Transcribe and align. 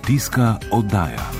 Kmetijska 0.00 0.54
oddaja. 0.70 1.30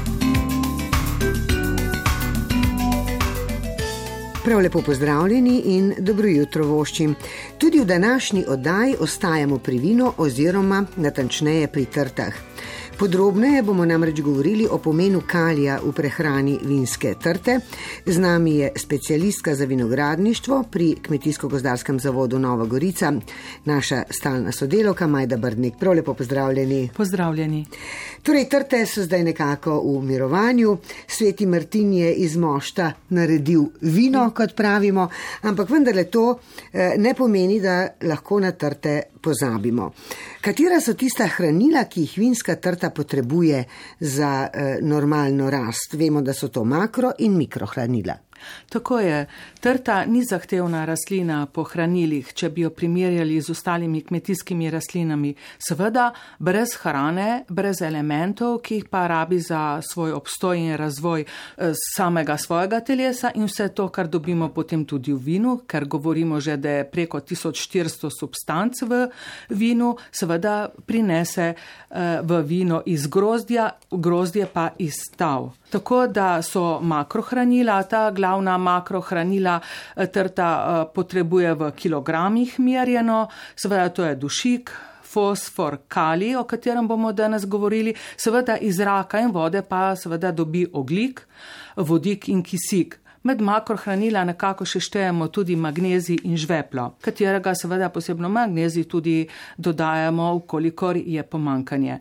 Prav 4.45 4.61
lepo 4.61 4.83
pozdravljeni 4.83 5.63
in 5.65 5.95
dobro 5.99 6.29
jutro 6.29 6.67
voščim. 6.67 7.15
Tudi 7.59 7.81
v 7.81 7.85
današnji 7.85 8.45
oddaji 8.49 8.97
ostajamo 9.01 9.59
pri 9.59 9.79
vinu 9.79 10.13
oziroma 10.17 10.85
natančneje 10.97 11.69
pri 11.69 11.85
trtah. 11.85 12.50
Podrobneje 13.01 13.63
bomo 13.63 13.85
namreč 13.85 14.21
govorili 14.21 14.67
o 14.71 14.79
pomenu 14.79 15.23
kalija 15.27 15.79
v 15.85 15.93
prehrani 15.93 16.59
vinske 16.63 17.15
trte. 17.23 17.55
Z 18.07 18.19
nami 18.21 18.57
je 18.57 18.73
specialistka 18.77 19.55
za 19.55 19.65
vinogradništvo 19.65 20.65
pri 20.71 20.97
Kmetijsko-gozdarskem 21.09 22.01
zavodu 22.01 22.39
Nova 22.39 22.67
Gorica, 22.67 23.13
naša 23.65 24.03
stalna 24.11 24.53
sodelovka 24.53 25.07
Majda 25.07 25.37
Brdnik. 25.37 25.75
Prav 25.81 25.95
lepo 25.95 26.15
pozdravljeni. 26.15 26.91
Pozdravljeni. 26.97 27.65
Torej, 28.23 28.49
trte 28.49 28.87
so 28.87 29.03
zdaj 29.03 29.25
nekako 29.25 29.81
v 29.81 30.05
mirovanju. 30.05 30.77
Sveti 31.07 31.47
Martin 31.47 31.93
je 31.93 32.15
iz 32.15 32.37
mošta 32.37 32.93
naredil 33.09 33.65
vino, 33.81 34.31
kot 34.37 34.53
pravimo, 34.57 35.09
ampak 35.43 35.71
vendarle 35.71 36.05
to 36.05 36.39
eh, 36.73 36.95
ne 36.99 37.15
pomeni, 37.15 37.61
da 37.61 37.89
lahko 38.03 38.41
na 38.41 38.53
trte 38.53 39.03
pozabimo. 39.21 39.93
Katera 40.41 40.81
so 40.81 40.95
tista 40.95 41.27
hranila, 41.29 41.85
ki 41.85 42.01
jih 42.01 42.19
vinska 42.19 42.57
trta 42.57 42.90
potrebuje 42.91 43.65
za 44.01 44.49
eh, 44.53 44.79
normalno 44.83 45.51
rast? 45.51 45.95
Vemo, 45.95 46.23
da 46.23 46.33
so 46.33 46.49
to 46.49 46.65
makro 46.65 47.13
in 47.19 47.37
mikrohranila. 47.37 48.30
Tako 48.69 48.99
je. 49.01 49.27
Trta 49.61 50.05
ni 50.05 50.25
zahtevna 50.25 50.85
rastlina 50.85 51.47
po 51.47 51.65
hranilih, 51.65 52.33
če 52.35 52.49
bi 52.51 52.65
jo 52.65 52.71
primerjali 52.71 53.41
z 53.41 53.51
ostalimi 53.53 54.01
kmetijskimi 54.01 54.71
rastlinami. 54.71 55.35
Seveda, 55.59 56.11
brez 56.39 56.75
hrane, 56.83 57.45
brez 57.49 57.83
elementov, 57.83 58.61
ki 58.65 58.81
jih 58.81 58.89
pa 58.91 59.07
rabi 59.11 59.41
za 59.41 59.81
svoj 59.83 60.13
obstoj 60.13 60.59
in 60.59 60.77
razvoj 60.77 61.25
eh, 61.25 61.73
samega 61.97 62.39
svojega 62.39 62.81
telesa 62.81 63.31
in 63.35 63.45
vse 63.45 63.69
to, 63.75 63.89
kar 63.89 64.09
dobimo 64.09 64.49
potem 64.49 64.85
tudi 64.85 65.13
v 65.13 65.19
vinu, 65.19 65.61
ker 65.67 65.85
govorimo 65.85 66.41
že, 66.41 66.57
da 66.57 66.71
je 66.81 66.89
preko 66.91 67.21
1400 67.21 68.11
substanc 68.19 68.83
v 68.83 69.07
vinu, 69.51 69.97
seveda 70.13 70.71
prinese 70.87 71.53
eh, 71.55 72.21
v 72.23 72.43
vino 72.47 72.83
iz 72.87 73.07
grozdja, 73.07 73.71
grozdje 73.91 74.47
pa 74.53 74.71
iz 74.79 74.95
stav. 75.11 75.51
Tako 75.71 76.07
da 76.07 76.43
so 76.43 76.81
makrohranila, 76.83 77.83
ta 77.83 78.11
glavna 78.11 78.30
makrohranila 78.39 79.61
eh, 79.97 80.07
trta 80.07 80.49
eh, 80.51 80.95
potrebuje 80.95 81.55
v 81.55 81.73
kilogramih 81.73 82.61
merjeno, 82.61 83.29
seveda 83.57 83.89
to 83.89 84.05
je 84.05 84.15
dušik, 84.15 84.71
fosfor, 85.11 85.79
kali, 85.89 86.37
o 86.37 86.45
katerem 86.45 86.89
bomo 86.89 87.13
danes 87.13 87.47
govorili, 87.47 87.95
seveda 88.17 88.57
iz 88.57 88.77
zraka 88.77 89.21
in 89.21 89.33
vode 89.33 89.63
pa 89.63 89.97
seveda 89.97 90.33
dobi 90.33 90.67
oglik, 90.73 91.27
vodik 91.77 92.29
in 92.29 92.43
kisik. 92.43 92.99
Med 93.23 93.43
makrohranila 93.45 94.23
nekako 94.25 94.65
še 94.65 94.81
štejemo 94.81 95.27
tudi 95.29 95.57
magnezij 95.57 96.23
in 96.25 96.39
žveplo, 96.41 96.95
katerega 97.05 97.53
seveda 97.55 97.91
posebno 97.93 98.31
magnezij 98.33 98.87
tudi 98.89 99.27
dodajamo, 99.59 100.33
ukolikor 100.41 100.97
je 100.97 101.23
pomankanje. 101.23 101.99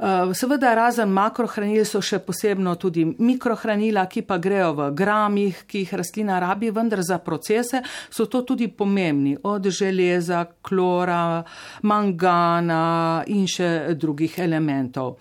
Eh, 0.00 0.34
seveda, 0.34 0.70
razen 0.72 1.10
makrohranil 1.12 1.84
so 1.84 2.00
še 2.00 2.22
posebno 2.24 2.72
tudi 2.80 3.02
mikrohranila, 3.04 4.06
ki 4.08 4.22
pa 4.24 4.38
grejo 4.40 4.70
v 4.78 4.86
gramih, 4.96 5.58
ki 5.68 5.82
jih 5.82 5.92
rastlina 6.00 6.38
rabi, 6.40 6.70
vendar 6.72 7.02
za 7.04 7.18
procese 7.20 7.82
so 8.08 8.24
to 8.24 8.40
tudi 8.48 8.70
pomembni, 8.72 9.36
od 9.44 9.68
železa, 9.68 10.46
klora, 10.64 11.44
mangana 11.84 13.26
in 13.28 13.44
še 13.44 13.92
drugih 13.92 14.38
elementov. 14.40 15.18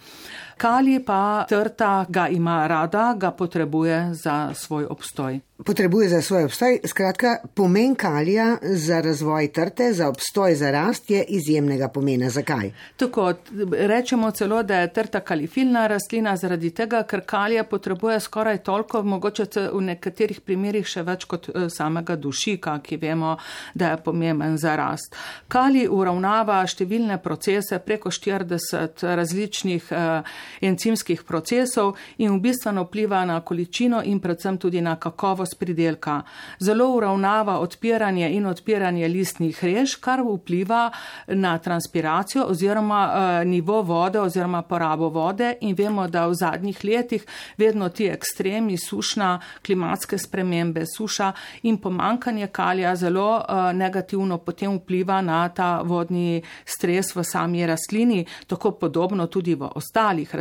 Kali 0.59 0.99
pa 0.99 1.45
trta 1.49 2.05
ga 2.09 2.27
ima 2.27 2.67
rada, 2.67 3.13
ga 3.17 3.31
potrebuje 3.31 4.13
za 4.13 4.53
svoj 4.53 4.85
obstoj. 4.89 5.39
Potrebuje 5.66 6.09
za 6.09 6.22
svoj 6.22 6.44
obstoj, 6.44 6.79
skratka, 6.85 7.38
pomen 7.53 7.95
kalija 7.95 8.57
za 8.61 9.01
razvoj 9.01 9.51
trte, 9.51 9.94
za 9.94 10.07
obstoj, 10.09 10.56
za 10.56 10.72
rast 10.72 11.09
je 11.11 11.23
izjemnega 11.23 11.88
pomena. 11.88 12.29
Zakaj? 12.29 12.72
Tako, 12.97 13.34
rečemo 13.72 14.31
celo, 14.31 14.63
da 14.63 14.79
je 14.79 14.94
trta 14.94 15.19
kalifilna 15.19 15.88
rastlina 15.88 16.38
zaradi 16.38 16.72
tega, 16.72 17.03
ker 17.03 17.22
kalija 17.25 17.63
potrebuje 17.63 18.19
skoraj 18.19 18.57
toliko, 18.57 19.03
mogoče 19.03 19.45
v 19.73 19.81
nekaterih 19.81 20.39
primerjih 20.41 20.88
še 20.88 21.03
več 21.03 21.25
kot 21.25 21.50
eh, 21.50 21.67
samega 21.69 22.16
dušika, 22.16 22.78
ki 22.79 22.97
vemo, 22.97 23.35
da 23.73 23.91
je 23.91 24.03
pomemben 24.03 24.57
za 24.57 24.75
rast. 24.79 25.16
Kali 25.47 25.88
uravnava 25.88 26.61
številne 26.67 27.19
procese, 27.23 27.81
preko 27.84 28.11
40 28.11 29.03
različnih 29.03 29.91
eh, 29.91 30.39
encimskih 30.61 31.23
procesov 31.23 31.95
in 32.17 32.31
v 32.35 32.39
bistvu 32.39 32.83
vpliva 32.83 33.25
na 33.25 33.39
količino 33.41 34.01
in 34.03 34.19
predvsem 34.19 34.57
tudi 34.57 34.81
na 34.81 34.95
kakovost 34.95 35.59
pridelka. 35.59 36.21
Zelo 36.59 36.87
uravnava 36.95 37.59
odpiranje 37.59 38.29
in 38.29 38.45
odpiranje 38.45 39.07
listnih 39.07 39.63
rež, 39.63 39.95
kar 39.95 40.21
vpliva 40.25 40.91
na 41.27 41.57
transpiracijo 41.57 42.45
oziroma 42.45 43.01
uh, 43.07 43.47
nivo 43.47 43.81
vode 43.81 44.19
oziroma 44.19 44.61
porabo 44.61 45.09
vode 45.09 45.53
in 45.61 45.75
vemo, 45.75 46.07
da 46.07 46.27
v 46.27 46.33
zadnjih 46.33 46.83
letih 46.83 47.25
vedno 47.57 47.89
ti 47.89 48.07
ekstremi, 48.07 48.77
sušna, 48.77 49.39
klimatske 49.66 50.17
spremembe, 50.17 50.85
suša 50.97 51.31
in 51.63 51.77
pomankanje 51.77 52.47
kalija 52.47 52.95
zelo 52.95 53.37
uh, 53.37 53.71
negativno 53.73 54.37
potem 54.37 54.77
vpliva 54.77 55.21
na 55.21 55.49
ta 55.49 55.81
vodni 55.81 56.41
stres 56.66 57.16
v 57.16 57.23
sami 57.23 57.66
rastlini, 57.66 58.25
tako 58.47 58.71
podobno 58.71 59.27
tudi 59.27 59.55
v 59.55 59.69
ostalih 59.75 60.35
rastlinah, 60.35 60.38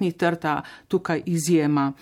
ni 0.00 0.12
trta 0.12 0.62
tukaj 0.88 1.22
izjema. 1.26 1.92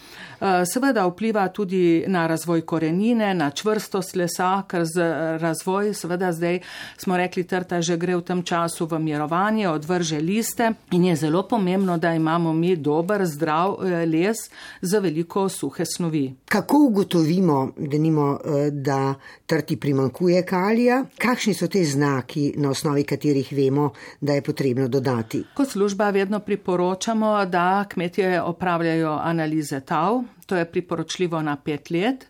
Eh, 0.40 0.64
seveda 0.66 1.06
vpliva 1.06 1.48
tudi 1.48 2.04
na 2.06 2.26
razvoj 2.26 2.60
korenine, 2.60 3.34
na 3.34 3.50
čvrstost 3.50 4.16
lesa, 4.16 4.62
ker 4.68 4.84
z 4.84 5.00
razvoj, 5.40 5.94
seveda 5.94 6.32
zdaj 6.32 6.60
smo 6.96 7.16
rekli, 7.16 7.44
trta 7.44 7.80
že 7.80 7.96
gre 7.96 8.16
v 8.16 8.22
tem 8.22 8.42
času 8.42 8.86
v 8.86 8.98
mirovanje, 8.98 9.68
odvrže 9.68 10.20
liste 10.20 10.72
in 10.90 11.04
je 11.04 11.16
zelo 11.16 11.42
pomembno, 11.48 11.98
da 11.98 12.14
imamo 12.14 12.52
mi 12.52 12.76
dober, 12.76 13.26
zdrav 13.26 13.76
eh, 13.82 14.06
les 14.06 14.36
za 14.80 14.98
veliko 14.98 15.48
suhe 15.48 15.84
snovi. 15.84 16.34
Kako 16.44 16.76
ugotovimo, 16.88 17.72
da, 17.76 17.98
nimo, 17.98 18.38
eh, 18.44 18.70
da 18.70 19.14
trti 19.46 19.76
primankuje 19.76 20.42
kalija? 20.46 21.04
Kakšni 21.18 21.54
so 21.54 21.66
te 21.66 21.84
znaki, 21.84 22.52
na 22.56 22.70
osnovi 22.70 23.04
katerih 23.04 23.52
vemo, 23.52 23.90
da 24.20 24.32
je 24.32 24.42
potrebno 24.42 24.88
dodati? 24.88 25.44
Kot 25.54 25.68
služba 25.68 26.10
vedno 26.10 26.40
priporočamo, 26.40 27.33
da 27.44 27.84
kmetje 27.88 28.42
opravljajo 28.42 29.18
analize 29.22 29.80
tav, 29.80 30.22
to 30.46 30.56
je 30.56 30.64
priporočljivo 30.64 31.42
na 31.42 31.56
pet 31.56 31.90
let. 31.90 32.26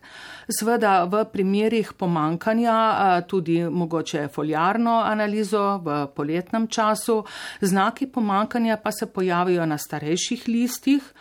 Sveda 0.59 1.03
v 1.03 1.23
primerih 1.33 1.93
pomankanja 1.97 3.21
tudi 3.27 3.63
mogoče 3.63 4.27
foljarno 4.27 4.99
analizo 5.05 5.77
v 5.77 6.07
poletnem 6.15 6.67
času, 6.67 7.23
znaki 7.61 8.07
pomankanja 8.07 8.77
pa 8.77 8.91
se 8.91 9.05
pojavijo 9.05 9.65
na 9.65 9.77
starejših 9.77 10.47
listih. 10.47 11.13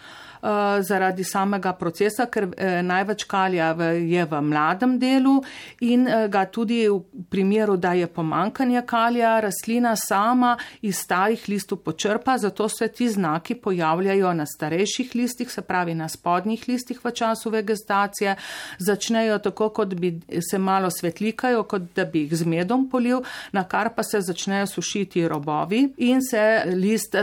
Eh, 0.44 0.82
zaradi 0.82 1.25
samega 1.25 1.71
procesa, 1.72 2.27
ker 2.28 2.44
eh, 2.59 2.82
največ 2.84 3.22
kalija 3.25 3.71
je 3.97 4.25
v 4.28 4.41
mladem 4.44 4.99
delu 5.00 5.38
in 5.81 6.03
eh, 6.05 6.27
ga 6.28 6.43
tudi 6.53 6.82
v 6.84 7.22
primeru, 7.32 7.78
da 7.81 7.94
je 7.97 8.05
pomankanje 8.06 8.83
kalija, 8.84 9.38
rastlina 9.41 9.94
sama 9.97 10.50
iz 10.83 10.99
starih 11.00 11.47
listov 11.49 11.78
počrpa, 11.87 12.37
zato 12.38 12.69
se 12.69 12.88
ti 12.88 13.09
znaki 13.09 13.54
pojavljajo 13.54 14.34
na 14.37 14.44
starejših 14.47 15.15
listih, 15.15 15.49
se 15.50 15.65
pravi 15.65 15.94
na 15.94 16.10
spodnjih 16.12 16.69
listih 16.69 17.00
v 17.00 17.15
času 17.16 17.54
vegetacije, 17.54 18.37
začnejo 18.78 19.38
tako, 19.49 19.71
kot 19.72 19.94
bi 19.97 20.12
se 20.50 20.59
malo 20.59 20.93
svetlikajo, 20.93 21.65
kot 21.65 21.88
da 21.97 22.04
bi 22.04 22.27
jih 22.27 22.37
z 22.37 22.44
medom 22.44 22.84
polil, 22.91 23.25
na 23.53 23.65
kar 23.65 23.94
pa 23.97 24.04
se 24.04 24.21
začnejo 24.21 24.66
sušiti 24.66 25.25
robovi 25.28 25.86
in 25.97 26.21
se 26.21 26.45
list 26.77 27.16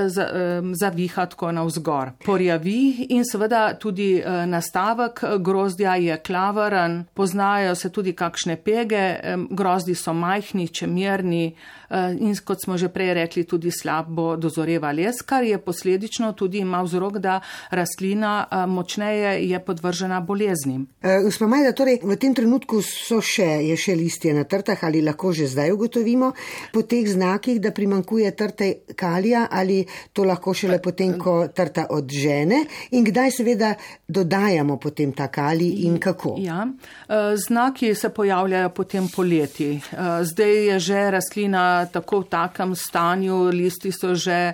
zaviha 0.74 1.30
tako 1.30 1.52
navzgor. 1.52 2.16
Porjavi 2.26 3.11
in 3.12 3.26
seveda 3.26 3.74
tudi 3.80 4.16
eh, 4.20 4.46
nastavek 4.48 5.24
grozdja 5.40 5.96
je 5.96 6.18
klaveren, 6.24 7.06
poznajo 7.14 7.76
se 7.76 7.90
tudi 7.90 8.14
kakšne 8.14 8.56
pege, 8.64 9.04
grozdi 9.50 9.96
so 9.96 10.14
majhni, 10.14 10.68
čemerni 10.68 11.46
eh, 11.48 12.16
in 12.20 12.36
kot 12.46 12.64
smo 12.64 12.78
že 12.78 12.90
prej 12.90 13.14
rekli, 13.14 13.44
tudi 13.44 13.72
slabo 13.72 14.36
dozoreva 14.38 14.92
les, 14.92 15.22
kar 15.26 15.44
je 15.44 15.58
posledično 15.58 16.32
tudi 16.34 16.62
ima 16.64 16.82
vzrok, 16.84 17.18
da 17.18 17.40
rastlina 17.70 18.46
eh, 18.46 18.66
močneje 18.68 19.50
je 19.50 19.60
podvržena 19.60 20.22
boleznim. 20.22 20.88
Gospod 21.24 21.50
Majda, 21.50 21.74
torej 21.76 22.00
v 22.04 22.18
tem 22.18 22.36
trenutku 22.36 22.82
so 22.86 23.20
še, 23.22 23.50
je 23.68 23.78
še 23.78 23.96
listje 23.96 24.34
na 24.34 24.44
trtah 24.44 24.80
ali 24.88 25.02
lahko 25.04 25.34
že 25.36 25.50
zdaj 25.52 25.72
ugotovimo 25.74 26.32
po 26.74 26.82
teh 26.82 27.08
znakih, 27.08 27.60
da 27.62 27.72
primankuje 27.76 28.32
trte 28.36 28.72
kalija 28.96 29.48
ali 29.52 29.84
to 30.14 30.24
lahko 30.24 30.54
šele 30.54 30.80
potem, 30.82 31.18
ko 31.20 31.48
trta 31.54 31.88
odžene 31.90 32.64
in 32.92 33.01
kdaj 33.06 33.32
seveda 33.32 33.74
dodajamo 34.08 34.78
potem 34.78 35.14
ta 35.14 35.28
kali 35.28 35.70
in 35.86 36.00
kako? 36.00 36.36
Ja, 36.40 36.68
e, 36.68 37.38
znaki 37.38 37.96
se 37.96 38.10
pojavljajo 38.10 38.70
potem 38.70 39.10
poleti. 39.16 39.72
E, 39.76 39.80
zdaj 40.24 40.56
je 40.68 40.80
že 40.80 41.12
rastlina 41.12 41.86
tako 41.86 42.20
v 42.20 42.30
takem 42.30 42.76
stanju, 42.76 43.44
listi 43.54 43.92
so 43.92 44.16
že 44.16 44.54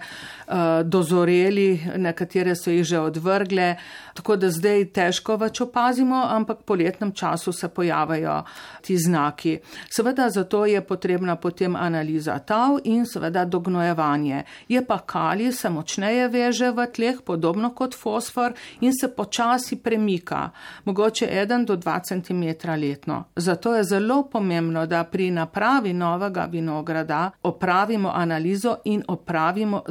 dozoreli, 0.83 1.81
nekatere 1.97 2.55
so 2.55 2.71
jih 2.71 2.83
že 2.83 2.99
odvrgle, 2.99 3.75
tako 4.13 4.35
da 4.35 4.49
zdaj 4.49 4.85
težko 4.95 5.35
več 5.37 5.61
opazimo, 5.61 6.23
ampak 6.29 6.63
po 6.65 6.75
letnem 6.75 7.11
času 7.11 7.51
se 7.51 7.67
pojavjajo 7.67 8.43
ti 8.81 8.97
znaki. 8.97 9.57
Seveda 9.89 10.29
zato 10.29 10.65
je 10.65 10.81
potrebna 10.81 11.35
potem 11.35 11.75
analiza 11.75 12.39
tav 12.39 12.79
in 12.83 13.05
seveda 13.05 13.45
dognojevanje. 13.45 14.43
Je 14.67 14.85
pa 14.85 14.99
kali 14.99 15.51
se 15.51 15.69
močneje 15.69 16.27
veže 16.27 16.71
v 16.71 16.87
tleh, 16.87 17.21
podobno 17.25 17.73
kot 17.75 17.95
fosfor 17.95 18.53
in 18.81 18.93
se 18.93 19.07
počasi 19.07 19.75
premika, 19.75 20.49
mogoče 20.85 21.27
1 21.27 21.65
do 21.65 21.75
2 21.77 21.99
cm 22.07 22.69
letno. 22.81 23.23
Zato 23.35 23.75
je 23.75 23.83
zelo 23.83 24.23
pomembno, 24.31 24.85
da 24.85 25.03
pri 25.03 25.31
napravi 25.31 25.93
novega 25.93 26.47
vinograda 26.51 27.31
opravimo 27.43 28.11
analizo 28.15 28.77
in 28.85 29.03
opravimo 29.07 29.83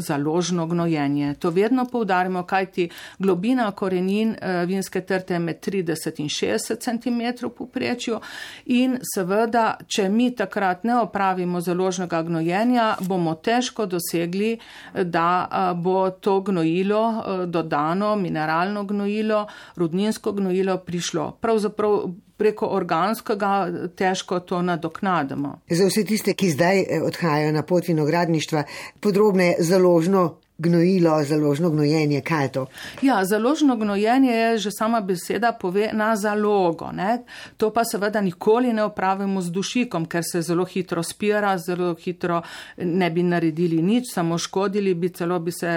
založno 0.47 0.67
gnojenje. 0.67 1.35
To 1.35 1.51
vedno 1.51 1.85
poudarimo, 1.85 2.43
kajti 2.43 2.89
globina 3.19 3.71
korenin 3.71 4.37
eh, 4.41 4.65
vinske 4.67 5.01
trte 5.01 5.35
je 5.35 5.39
med 5.39 5.61
30 5.61 6.21
in 6.21 6.29
60 6.29 6.81
cm 6.81 7.47
poprečju 7.59 8.21
in 8.67 8.99
seveda, 9.15 9.79
če 9.87 10.09
mi 10.09 10.31
takrat 10.35 10.85
ne 10.85 11.01
opravimo 11.01 11.61
založnega 11.61 12.23
gnojenja, 12.23 12.97
bomo 13.01 13.35
težko 13.35 13.87
dosegli, 13.87 14.59
da 14.95 15.49
eh, 15.51 15.75
bo 15.75 16.11
to 16.11 16.41
gnojilo 16.41 17.03
eh, 17.11 17.47
dodano, 17.47 18.17
mineralno 18.17 18.85
gnojilo, 18.85 19.47
rudninsko 19.77 20.33
gnojilo 20.33 20.79
prišlo. 20.79 21.37
Pravzaprav 21.41 22.07
preko 22.37 22.67
organskega 22.67 23.69
težko 23.97 24.41
to 24.41 24.63
nadoknadimo. 24.63 25.59
Za 25.71 25.87
vse 25.87 26.05
tiste, 26.05 26.35
ki 26.35 26.51
zdaj 26.51 26.81
eh, 26.81 27.03
odhajajo 27.03 27.53
na 27.53 27.63
pot 27.63 27.89
vinogradništva, 27.89 28.65
podrobne 29.01 29.55
založno 29.59 30.37
gnojilo, 30.59 31.25
založno 31.25 31.71
gnojenje, 31.71 32.21
kaj 32.21 32.45
je 32.45 32.53
to? 32.53 32.67
Ja, 33.03 33.25
založno 33.25 33.77
gnojenje 33.77 34.33
je 34.33 34.59
že 34.59 34.71
sama 34.71 35.01
beseda 35.01 35.53
pove 35.53 35.91
na 35.93 36.17
zalogo. 36.17 36.93
Ne? 36.93 37.23
To 37.57 37.71
pa 37.73 37.85
seveda 37.85 38.21
nikoli 38.21 38.73
ne 38.73 38.85
opravimo 38.85 39.41
z 39.41 39.51
dušikom, 39.51 40.07
ker 40.07 40.23
se 40.33 40.43
zelo 40.43 40.65
hitro 40.65 41.03
spira, 41.03 41.59
zelo 41.59 41.95
hitro 41.95 42.43
ne 42.77 43.11
bi 43.11 43.23
naredili 43.23 43.83
nič, 43.83 44.13
samo 44.13 44.39
škodili 44.39 44.95
bi, 44.95 45.09
celo 45.09 45.39
bi 45.39 45.53
se 45.53 45.69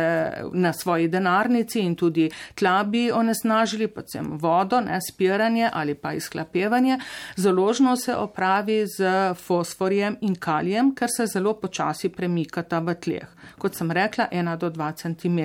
na 0.53 0.73
svoji 0.73 1.07
denarnici 1.07 1.79
in 1.79 1.95
tudi 1.95 2.29
tla 2.55 2.83
bi 2.83 3.11
onesnažili, 3.11 3.87
predvsem 3.87 4.31
vodo, 4.37 4.81
ne 4.81 4.99
spiranje 5.01 5.69
ali 5.73 5.95
pa 5.95 6.13
izklapevanje. 6.13 6.97
Založno 7.35 7.95
se 7.95 8.15
opravi 8.15 8.85
z 8.97 9.33
fosforjem 9.35 10.17
in 10.21 10.35
kalijem, 10.35 10.95
ker 10.95 11.09
se 11.17 11.27
zelo 11.27 11.53
počasi 11.53 12.09
premikata 12.09 12.79
v 12.79 12.95
tleh. 12.95 13.27
Kot 13.57 13.75
sem 13.75 13.91
rekla, 13.91 14.27
ena 14.31 14.55
do 14.55 14.69
2 14.69 14.92
cm. 15.01 15.39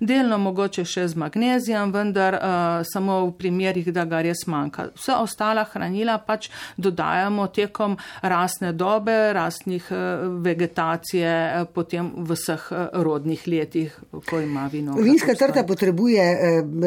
Delno 0.00 0.38
mogoče 0.38 0.84
še 0.84 1.06
z 1.08 1.18
magnezijem, 1.18 1.92
vendar 1.92 2.36
uh, 2.38 2.50
samo 2.86 3.20
v 3.26 3.32
primerih, 3.38 3.90
da 3.94 4.04
ga 4.08 4.22
res 4.24 4.44
manjka. 4.50 4.88
Vse 4.96 5.16
ostala 5.18 5.64
hranila 5.68 6.18
pač 6.24 6.50
dodajamo 6.76 7.48
tekom 7.54 7.96
rasne 8.22 8.72
dobe, 8.72 9.16
rasnih 9.36 9.90
uh, 9.92 10.26
vegetacije, 10.44 11.34
uh, 11.62 11.70
potem 11.74 12.12
v 12.18 12.38
vseh 12.38 12.68
rodnih 13.04 13.46
letih, 13.50 13.94
ko 14.28 14.40
ima 14.40 14.68
vino. 14.72 14.94
Vinska 14.98 15.34
trta 15.38 15.64
potrebuje 15.66 16.24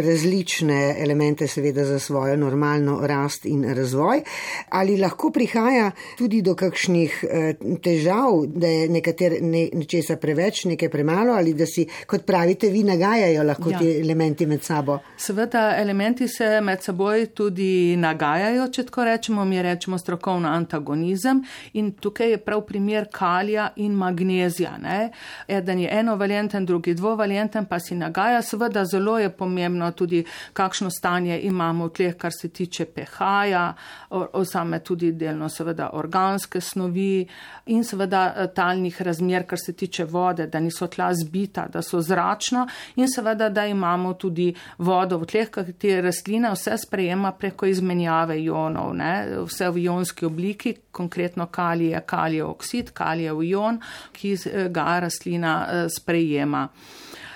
različne 0.05 0.95
elemente, 1.01 1.47
seveda, 1.47 1.85
za 1.85 1.99
svojo 1.99 2.37
normalno 2.39 2.99
rast 3.07 3.45
in 3.45 3.65
razvoj. 3.75 4.23
Ali 4.69 4.97
lahko 4.97 5.31
prihaja 5.33 5.91
tudi 6.17 6.41
do 6.41 6.55
kakšnih 6.55 7.17
težav, 7.83 8.45
da 8.47 8.67
je 8.67 8.89
nekater 8.89 9.37
ne, 9.41 9.67
nečesa 9.73 10.15
preveč, 10.21 10.65
nekaj 10.65 10.89
premalo 10.89 11.33
ali 11.33 11.53
da 11.61 11.67
si, 11.69 11.85
kot 12.07 12.25
pravite, 12.25 12.69
vi 12.73 12.83
nagajajo 12.87 13.43
lahko 13.45 13.71
ja. 13.71 13.79
ti 13.79 13.89
elementi 13.99 14.45
med 14.49 14.63
sabo. 14.63 14.97
Seveda, 15.17 15.75
elementi 15.77 16.27
se 16.27 16.49
med 16.61 16.81
seboj 16.83 17.27
tudi 17.37 17.95
nagajajo, 18.01 18.67
če 18.73 18.85
tako 18.89 19.05
rečemo, 19.07 19.45
mi 19.45 19.61
rečemo 19.61 19.97
strokovno 20.01 20.49
antagonizem 20.49 21.43
in 21.77 21.91
tukaj 22.01 22.33
je 22.33 22.39
prav 22.41 22.63
primer 22.67 23.07
kalija 23.13 23.69
in 23.75 23.93
magnezija. 23.97 24.75
Ne? 24.81 25.11
Eden 25.47 25.83
je 25.85 25.91
enovalenten, 25.99 26.65
drugi 26.65 26.95
dvovalenten, 26.97 27.65
pa 27.69 27.79
si 27.79 27.95
nagaja. 27.95 28.41
Seveda, 28.41 28.85
zelo 28.85 29.17
je 29.19 29.29
pomembno 29.29 29.91
tudi, 29.91 30.23
kakšno 30.53 30.89
stanje 30.89 31.39
imamo 31.47 31.89
v 31.89 31.95
tleh, 31.97 32.17
kar 32.17 32.33
se 32.33 32.49
tiče 32.49 32.85
pH-ja, 32.85 33.65
osame 34.09 34.79
tudi 34.83 35.11
delno 35.11 35.49
seveda 35.49 35.91
organske 35.93 36.61
snovi 36.61 37.27
in 37.73 37.83
seveda 37.83 38.47
talnih 38.55 39.01
razmer, 39.01 39.45
kar 39.47 39.59
se 39.59 39.73
tiče 39.73 40.05
vode, 40.05 40.47
da 40.47 40.59
niso 40.59 40.87
tla 40.87 41.11
zbiti 41.13 41.50
kita, 41.51 41.67
da 41.67 41.81
so 41.81 42.01
zračna 42.01 42.67
in 42.95 43.07
seveda, 43.07 43.49
da 43.49 43.65
imamo 43.65 44.13
tudi 44.13 44.53
vodo 44.77 45.17
v 45.17 45.25
tleh, 45.25 45.49
ker 45.51 45.73
te 45.73 46.01
rastline 46.01 46.51
vse 46.51 46.77
sprejema 46.77 47.31
preko 47.31 47.65
izmenjave 47.65 48.39
ionov, 48.41 48.93
ne? 48.95 49.43
vse 49.45 49.69
v 49.69 49.85
ionski 49.85 50.25
obliki, 50.25 50.75
konkretno 50.91 51.47
kalije, 51.51 52.01
kalijev 52.05 52.49
oksid, 52.49 52.91
kalijev 52.93 53.43
ion, 53.43 53.79
ki 54.13 54.35
ga 54.69 54.99
rastlina 54.99 55.55
eh, 55.67 55.87
sprejema. 55.89 56.67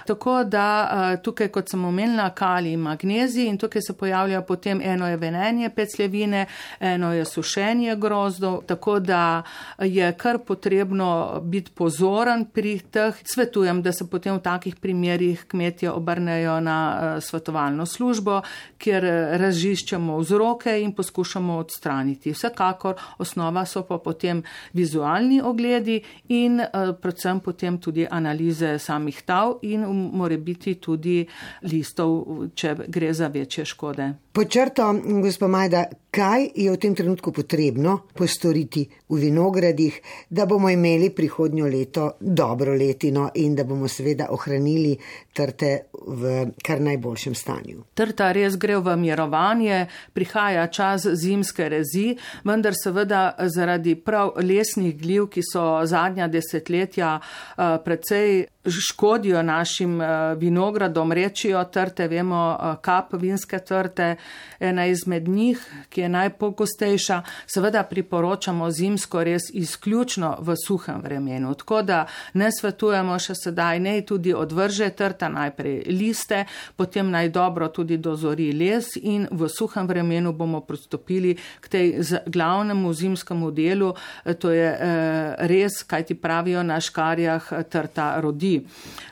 Tako 0.06 0.44
da 0.44 0.90
eh, 1.14 1.22
tukaj, 1.24 1.48
kot 1.48 1.70
sem 1.70 1.86
omenila, 1.86 2.30
kali 2.30 2.74
in 2.74 2.80
magnezij 2.80 3.48
in 3.50 3.58
tukaj 3.58 3.82
se 3.82 3.94
pojavlja 3.98 4.42
potem 4.42 4.82
eno 4.84 5.08
je 5.08 5.18
venenje 5.18 5.70
pecljevine, 5.70 6.46
eno 6.80 7.14
je 7.14 7.26
sušenje 7.26 7.96
grozdov, 7.96 8.62
tako 8.66 9.00
da 9.00 9.44
je 9.80 10.12
kar 10.14 10.40
potrebno 10.46 11.40
biti 11.44 11.72
pozoren 11.72 12.46
pri 12.46 12.80
teh. 12.80 13.16
Svetujem, 13.24 13.82
da 13.82 13.92
se 13.92 14.10
potem 14.10 14.36
v 14.36 14.42
takih 14.42 14.76
primerjih 14.76 15.46
kmetje 15.48 15.92
obrnejo 15.92 16.60
na 16.60 16.78
eh, 17.02 17.22
svetovalno 17.22 17.86
službo, 17.86 18.42
kjer 18.78 19.06
eh, 19.06 19.38
razžiščamo 19.38 20.18
vzroke 20.18 20.78
in 20.82 20.94
poskušamo 20.94 21.58
odstraniti. 21.58 22.32
Vsekakor 22.32 22.96
osnova 23.18 23.66
so 23.66 23.84
pa 23.84 23.98
potem 23.98 24.44
vizualni 24.74 25.42
ogledi 25.42 26.02
in 26.28 26.62
predvsem 27.02 27.40
potem 27.40 27.78
tudi 27.82 28.08
analize 28.12 28.80
samih 28.80 29.22
tav 29.22 29.58
in 29.62 29.86
more 29.96 30.38
biti 30.38 30.76
tudi 30.76 31.26
listov, 31.62 32.48
če 32.56 32.76
gre 32.88 33.14
za 33.14 33.28
večje 33.28 33.66
škode. 33.66 34.14
Počrto, 34.32 34.94
gospod 35.24 35.50
Majda, 35.50 35.86
kaj 36.16 36.48
je 36.56 36.72
v 36.72 36.78
tem 36.80 36.96
trenutku 36.96 37.32
potrebno 37.36 38.08
postoriti 38.16 38.86
v 39.10 39.18
vinogradih, 39.20 40.00
da 40.30 40.46
bomo 40.46 40.70
imeli 40.70 41.10
prihodnjo 41.10 41.68
leto 41.68 42.12
dobro 42.20 42.74
letino 42.74 43.30
in 43.36 43.56
da 43.56 43.64
bomo 43.64 43.88
seveda 43.88 44.30
ohranili 44.32 44.96
trte 45.34 45.72
v 46.08 46.46
kar 46.64 46.82
najboljšem 46.82 47.36
stanju? 47.36 47.84
Trta 47.94 48.32
res 48.32 48.56
gre 48.58 48.78
v 48.80 48.96
mirovanje, 48.98 49.86
prihaja 50.14 50.68
čas 50.68 51.08
zimske 51.20 51.68
rezi, 51.70 52.16
vendar 52.44 52.74
seveda 52.80 53.36
zaradi 53.52 53.96
prav 53.96 54.38
lesnih 54.40 54.96
gljiv, 54.98 55.28
ki 55.36 55.44
so 55.44 55.66
zadnja 55.84 56.30
desetletja 56.32 57.18
uh, 57.20 57.76
precej 57.84 58.46
škodijo 58.66 59.44
našim 59.44 60.00
uh, 60.02 60.08
vinogradom, 60.40 61.12
rečijo 61.12 61.64
trte, 61.64 62.08
vemo, 62.08 62.42
uh, 62.56 62.80
kap 62.82 63.14
vinske 63.14 63.60
trte, 63.60 64.16
ena 64.60 64.88
izmed 64.88 65.28
njih, 65.28 65.62
ki 65.90 66.02
je 66.02 66.05
najpogostejša, 66.10 67.22
seveda 67.48 67.84
priporočamo 67.84 68.72
zimsko 68.72 69.24
res 69.24 69.44
izključno 69.54 70.38
v 70.40 70.56
suhem 70.66 71.02
vremenu. 71.02 71.54
Tako 71.54 71.82
da 71.82 72.06
ne 72.34 72.50
svetujemo 72.52 73.20
še 73.20 73.36
sedaj, 73.36 73.80
ne 73.80 74.02
tudi 74.02 74.34
odvrže 74.34 74.90
trta 74.98 75.30
najprej 75.30 75.84
liste, 75.94 76.46
potem 76.76 77.12
naj 77.12 77.30
dobro 77.30 77.70
tudi 77.70 77.98
dozori 77.98 78.52
les 78.54 78.96
in 79.02 79.28
v 79.32 79.50
suhem 79.50 79.88
vremenu 79.88 80.34
bomo 80.34 80.62
pristopili 80.62 81.36
k 81.62 81.68
tej 81.70 81.94
glavnemu 82.26 82.94
zimskemu 82.94 83.52
delu, 83.52 83.94
to 84.40 84.52
je 84.52 84.70
eh, 84.74 85.48
res, 85.48 85.84
kaj 85.84 86.10
ti 86.10 86.16
pravijo 86.16 86.64
na 86.64 86.80
škarjah, 86.82 87.52
trta 87.70 88.16
rodi. 88.22 88.58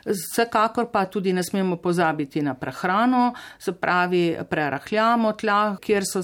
Vsekakor 0.05 0.89
pa 0.91 1.05
tudi 1.05 1.33
ne 1.33 1.43
smemo 1.43 1.77
pozabiti 1.77 2.41
na 2.41 2.53
prehrano, 2.53 3.33
se 3.59 3.71
pravi 3.71 4.35
prerahlja 4.49 5.03
spremljamo 5.03 5.33
tla, 5.33 5.77
kjer 5.81 6.03
so 6.05 6.21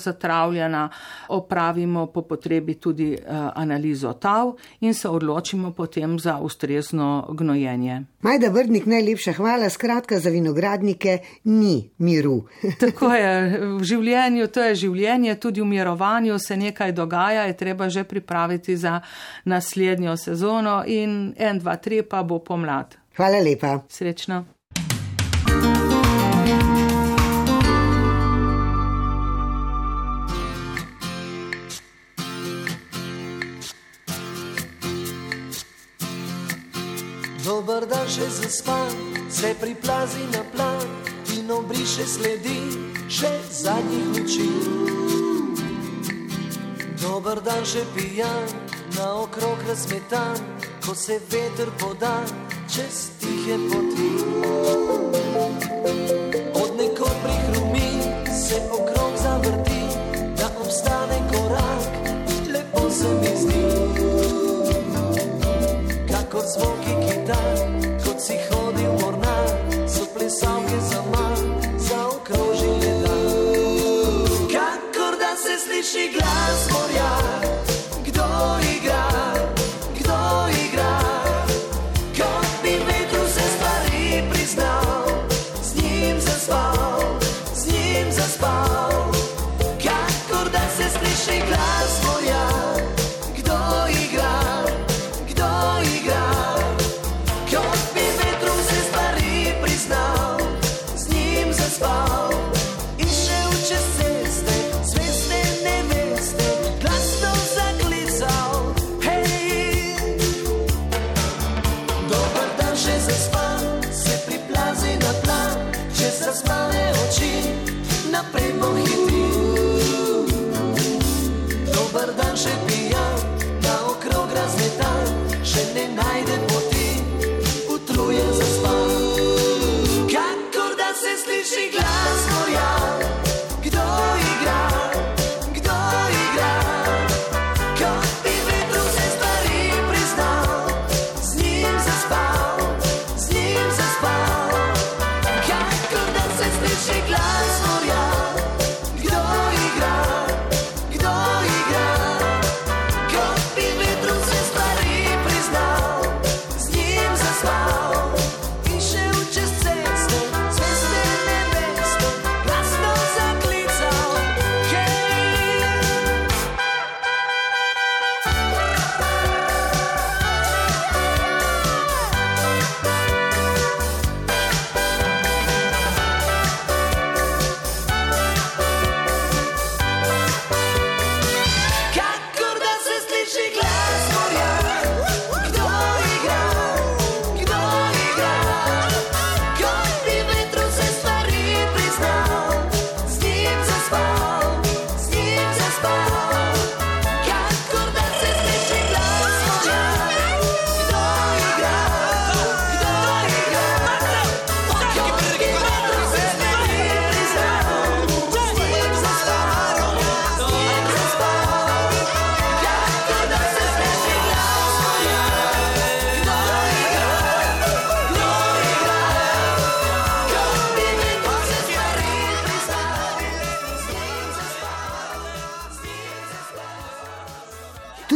zatravljena, 0.59 0.89
opravimo 1.27 2.05
po 2.05 2.21
potrebi 2.21 2.73
tudi 2.73 3.13
eh, 3.13 3.19
analizo 3.55 4.13
tav 4.13 4.53
in 4.79 4.93
se 4.93 5.09
odločimo 5.09 5.71
potem 5.71 6.19
za 6.19 6.39
ustrezno 6.39 7.27
gnojenje. 7.31 8.01
Majda 8.21 8.49
Vrnik, 8.49 8.85
najlepša 8.85 9.33
hvala. 9.33 9.69
Skratka, 9.69 10.19
za 10.19 10.29
vinogradnike 10.29 11.17
ni 11.43 11.89
miru. 11.97 12.43
Tako 12.79 13.13
je, 13.13 13.59
v 13.79 13.83
življenju, 13.83 14.47
to 14.47 14.63
je 14.63 14.75
življenje, 14.75 15.35
tudi 15.35 15.61
v 15.61 15.65
mirovanju 15.65 16.39
se 16.39 16.57
nekaj 16.57 16.91
dogaja, 16.91 17.43
je 17.47 17.57
treba 17.57 17.89
že 17.89 18.03
pripraviti 18.03 18.77
za 18.77 19.01
naslednjo 19.45 20.17
sezono 20.17 20.83
in 20.87 21.33
en, 21.37 21.59
dva, 21.59 21.77
tri 21.77 22.01
pa 22.01 22.23
bo 22.23 22.39
pomlad. 22.39 22.97
Hvala 23.15 23.39
lepa. 23.43 23.79
Srečno. 23.89 24.45
Dober 25.59 26.88
zaspan, 38.49 38.91
se 39.29 39.55
priplazi 39.61 40.23
na 40.33 40.43
plan 40.51 40.87
in 41.37 41.51
obriše 41.51 42.05
sledi 42.05 42.59
še 43.09 43.29
zadnjih 43.51 44.05
luči. 44.13 44.49
Dober 47.01 47.41
dan 47.45 47.65
še 47.65 47.85
pijan, 47.95 48.49
na 48.97 49.13
okrog 49.21 49.61
razmetan, 49.67 50.41
ko 50.85 50.95
se 50.95 51.19
veter 51.29 51.69
poda 51.77 52.25
čez 52.73 53.09
tihe 53.21 53.57
poti. 53.69 54.98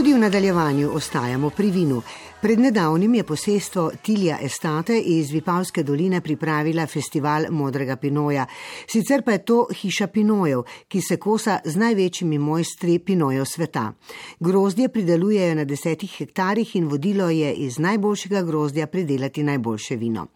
Tudi 0.03 0.13
v 0.13 0.19
nadaljevanju 0.19 0.89
ostajamo 0.93 1.49
pri 1.49 1.69
vinu. 1.71 2.01
Pred 2.41 2.59
nedavnim 2.59 3.13
je 3.15 3.23
posestvo 3.23 3.91
Tilja 4.01 4.37
Estate 4.41 4.97
iz 4.99 5.31
Vipavske 5.31 5.83
doline 5.83 6.21
pripravila 6.21 6.87
festival 6.87 7.45
Modrega 7.49 7.95
Pinoja. 7.95 8.45
Sicer 8.87 9.23
pa 9.23 9.31
je 9.31 9.45
to 9.45 9.67
hiša 9.71 10.07
Pinojev, 10.07 10.65
ki 10.87 11.01
se 11.01 11.17
kosa 11.17 11.59
z 11.65 11.75
največjimi 11.75 12.37
mojstri 12.37 12.99
Pinojev 12.99 13.45
sveta. 13.45 13.93
Grozdje 14.39 14.89
pridelujejo 14.89 15.55
na 15.55 15.63
desetih 15.63 16.11
hektarjih 16.17 16.75
in 16.75 16.91
vodilo 16.91 17.29
je 17.29 17.53
iz 17.53 17.79
najboljšega 17.79 18.41
grozdja 18.41 18.87
pridelati 18.87 19.43
najboljše 19.43 19.95
vino. 19.95 20.27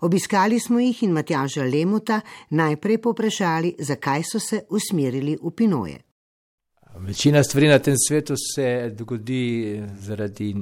Obiskali 0.00 0.60
smo 0.60 0.80
jih 0.80 1.02
in 1.02 1.10
Matjaža 1.10 1.64
Lemuta 1.64 2.20
najprej 2.50 2.98
poprašali, 2.98 3.74
zakaj 3.78 4.22
so 4.22 4.38
se 4.38 4.62
usmerili 4.70 5.38
v 5.42 5.50
Pinoje. 5.50 6.05
Večina 7.00 7.42
stvari 7.42 7.68
na 7.68 7.78
tem 7.78 7.94
svetu 8.08 8.34
se 8.54 8.90
dogodi 8.98 9.82
zaradi 10.00 10.54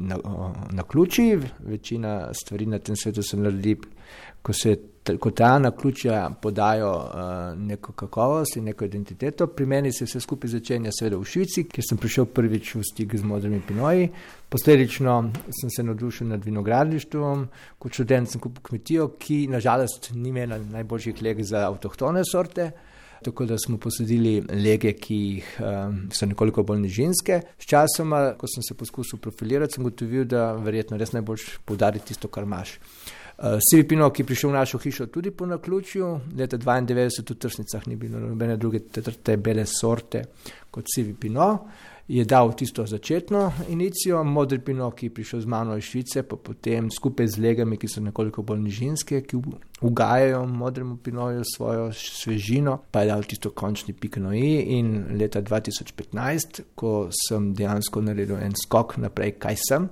naključij, 0.70 1.38
večina 1.58 2.34
stvari 2.34 2.66
na 2.66 2.78
tem 2.78 2.96
svetu 2.96 3.22
se 3.22 3.36
naredi, 3.36 3.76
ko, 4.42 4.52
se, 4.52 4.76
ko 5.20 5.30
ta 5.30 5.58
naključja 5.58 6.30
podajo 6.42 6.90
uh, 6.90 7.58
neko 7.58 7.92
kakovost 7.92 8.56
in 8.56 8.64
neko 8.64 8.84
identiteto. 8.84 9.46
Pri 9.46 9.66
meni 9.66 9.92
se 9.92 10.04
vse 10.04 10.20
skupaj 10.20 10.50
začenja 10.50 10.90
seveda 10.98 11.16
v 11.16 11.24
Švici, 11.24 11.64
kjer 11.70 11.86
sem 11.88 11.98
prišel 11.98 12.26
prvič 12.26 12.74
v 12.74 12.82
stik 12.82 13.14
z 13.16 13.24
modrimi 13.24 13.60
pinoji. 13.68 14.08
Posledično 14.48 15.20
sem 15.60 15.70
se 15.70 15.82
navdušil 15.82 16.28
nad 16.28 16.44
vinogradništvom, 16.44 17.46
kot 17.78 17.92
študent 17.92 18.30
sem 18.30 18.40
kupil 18.40 18.62
kmetijo, 18.62 19.12
ki 19.18 19.46
nažalost 19.48 20.10
ni 20.14 20.34
imela 20.34 20.58
najboljših 20.58 21.22
leg 21.22 21.42
za 21.42 21.68
avtohtone 21.68 22.26
sorte 22.26 22.72
tako 23.24 23.46
da 23.48 23.58
smo 23.58 23.78
posadili 23.80 24.36
lege, 24.50 24.92
ki 24.92 25.16
jih, 25.16 25.50
um, 25.60 25.98
so 26.12 26.28
nekoliko 26.28 26.62
bolj 26.62 26.84
nižinske. 26.84 27.40
Sčasoma, 27.62 28.22
ko 28.38 28.50
sem 28.50 28.64
se 28.66 28.76
poskusil 28.78 29.18
profilirati, 29.22 29.76
sem 29.76 29.84
ugotovil, 29.84 30.26
da 30.28 30.52
verjetno 30.60 31.00
res 31.00 31.14
najbolj 31.16 31.48
poudari 31.64 32.02
tisto, 32.04 32.28
kar 32.28 32.46
imaš. 32.48 32.76
Uh, 33.34 33.58
Sivi 33.64 33.82
Pino, 33.88 34.10
ki 34.14 34.22
je 34.22 34.26
prišel 34.26 34.52
v 34.52 34.54
našo 34.54 34.78
hišo 34.78 35.08
tudi 35.10 35.32
po 35.34 35.46
naključju, 35.46 36.10
leta 36.38 36.58
92 36.58 37.32
v 37.32 37.38
trsnicah 37.42 37.88
ni 37.90 37.96
bilo 37.96 38.20
nobene 38.22 38.56
druge 38.56 38.84
te 38.88 39.36
bele 39.36 39.66
sorte 39.66 40.22
kot 40.70 40.86
Sivi 40.94 41.16
Pino, 41.18 41.48
je 42.08 42.24
dal 42.24 42.52
tisto 42.56 42.86
začetno 42.86 43.52
inicijo, 43.68 44.24
modri 44.24 44.58
Pino, 44.58 44.90
ki 44.90 45.06
je 45.06 45.14
prišel 45.14 45.40
z 45.40 45.46
mano 45.46 45.76
iz 45.76 45.84
Švice, 45.84 46.22
pa 46.22 46.36
potem 46.36 46.90
skupaj 46.90 47.26
z 47.26 47.38
legami, 47.40 47.76
ki 47.76 47.88
so 47.88 48.00
nekoliko 48.04 48.42
bolj 48.42 48.60
nižinske, 48.60 49.22
ki 49.24 49.40
ugajajo 49.80 50.44
modremu 50.46 50.96
Pinoju 50.96 51.42
svojo 51.54 51.92
svežino, 51.92 52.78
pa 52.90 53.00
je 53.00 53.08
dal 53.08 53.24
tisto 53.24 53.50
končni 53.50 53.94
pik 53.94 54.16
na 54.16 54.34
i 54.36 54.78
in 54.78 55.16
leta 55.18 55.42
2015, 55.42 56.60
ko 56.74 57.08
sem 57.28 57.54
dejansko 57.54 58.00
naredil 58.00 58.36
en 58.36 58.52
skok 58.52 58.96
naprej, 58.96 59.38
kaj 59.38 59.56
sem, 59.68 59.88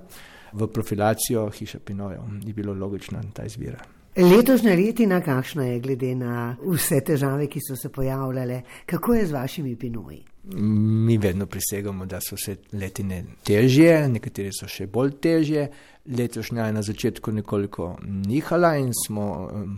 v 0.53 0.67
profilacijo 0.67 1.49
hiša 1.49 1.79
Pinojev, 1.79 2.21
ni 2.45 2.53
bilo 2.53 2.73
logično 2.73 3.21
ta 3.33 3.45
izbira. 3.45 3.81
Letošnja 4.17 4.75
letina, 4.75 5.21
kakšna 5.21 5.65
je 5.65 5.79
glede 5.79 6.11
na 6.15 6.55
vse 6.61 6.99
težave, 7.01 7.47
ki 7.49 7.59
so 7.65 7.75
se 7.75 7.89
pojavljale, 7.89 8.61
kako 8.85 9.15
je 9.15 9.25
z 9.25 9.31
vašimi 9.31 9.75
pinoji? 9.75 10.32
Mi 10.45 11.17
vedno 11.17 11.45
prisegamo, 11.45 12.05
da 12.05 12.19
so 12.19 12.35
vse 12.35 12.57
letine 12.75 13.21
težje, 13.47 13.93
nekatere 14.11 14.51
so 14.51 14.67
še 14.67 14.89
bolj 14.91 15.13
težje. 15.23 15.69
Letošnja 16.03 16.65
je 16.67 16.73
na 16.75 16.81
začetku 16.83 17.31
nekoliko 17.31 17.85
nihala 18.03 18.73
in 18.75 18.89
smo 18.91 19.27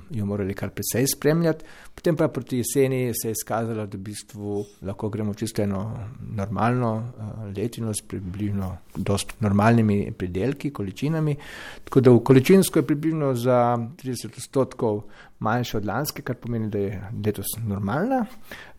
jo 0.10 0.26
morali 0.26 0.56
kar 0.58 0.72
precej 0.74 1.06
spremljati. 1.12 1.68
Potem 1.94 2.18
pa 2.18 2.32
proti 2.34 2.64
jeseni 2.64 3.12
se 3.14 3.28
je 3.30 3.38
izkazalo, 3.38 3.86
da 3.86 3.98
v 3.98 4.02
bistvu 4.08 4.64
lahko 4.90 5.12
gremo 5.14 5.36
čisto 5.38 5.62
eno 5.62 5.84
normalno 6.34 6.96
eh, 6.98 7.44
letino 7.60 7.94
s 7.94 8.02
približno 8.02 8.72
dost 8.96 9.36
normalnimi 9.46 10.16
pridelki, 10.18 10.74
količinami. 10.74 11.36
Tako 11.84 12.02
da 12.02 12.16
v 12.16 12.24
količinsko 12.26 12.82
je 12.82 12.88
približno 12.88 13.36
za 13.38 13.60
30 14.02 14.42
odstotkov 14.42 15.04
manjša 15.46 15.78
od 15.78 15.86
lanske, 15.86 16.26
kar 16.26 16.42
pomeni, 16.42 16.74
da 16.74 16.82
je 16.82 17.04
letos 17.26 17.54
normalna. 17.62 18.26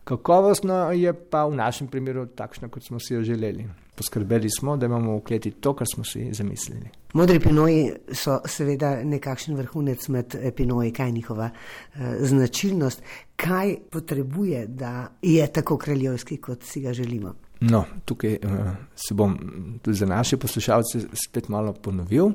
Kakovostno 0.07 0.91
je 0.91 1.11
pa 1.13 1.43
v 1.45 1.55
našem 1.59 1.87
primeru 1.91 2.25
takšno, 2.25 2.69
kot 2.71 2.83
smo 2.83 2.99
si 2.99 3.13
jo 3.13 3.23
želeli. 3.27 3.65
Poskrbeli 3.95 4.49
smo, 4.49 4.77
da 4.77 4.85
imamo 4.85 5.17
v 5.17 5.23
kleti 5.27 5.51
to, 5.51 5.73
kar 5.75 5.87
smo 5.93 6.03
si 6.03 6.29
zamislili. 6.33 6.87
Modri 7.13 7.39
pinoji 7.43 7.89
so 8.15 8.37
seveda 8.45 9.01
nekakšen 9.03 9.57
vrhunec 9.57 10.07
med 10.07 10.35
pinoji, 10.55 10.93
kaj 10.95 11.07
je 11.07 11.11
njihova 11.11 11.49
eh, 11.49 12.15
značilnost, 12.21 13.03
kaj 13.35 13.75
potrebuje, 13.91 14.67
da 14.67 15.09
je 15.21 15.47
tako 15.47 15.77
kraljevski, 15.77 16.37
kot 16.37 16.63
si 16.63 16.81
ga 16.81 16.93
želimo. 16.93 17.33
No, 17.59 17.83
tukaj 18.05 18.37
uh, 18.43 18.51
se 18.95 19.13
bom 19.13 19.37
tudi 19.81 19.97
za 19.97 20.05
naše 20.05 20.37
poslušalce 20.37 20.99
spet 21.27 21.49
malo 21.49 21.73
ponovil. 21.73 22.29